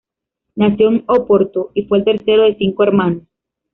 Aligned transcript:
Nació 0.55 0.87
en 0.89 1.03
Oporto 1.05 1.69
y 1.75 1.83
fue 1.83 1.99
el 1.99 2.05
tercero 2.05 2.41
de 2.45 2.55
cinco 2.55 2.81
hermanos. 2.83 3.21